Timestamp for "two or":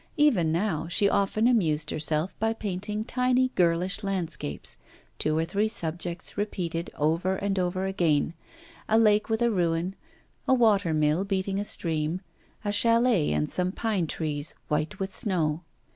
5.19-5.45